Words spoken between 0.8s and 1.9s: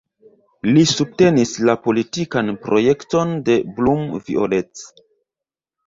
subtenis la